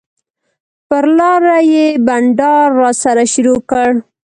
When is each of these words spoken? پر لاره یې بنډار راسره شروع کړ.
پر 0.87 1.05
لاره 1.17 1.57
یې 1.73 1.85
بنډار 2.05 2.67
راسره 2.81 3.25
شروع 3.33 3.59
کړ. 3.69 3.89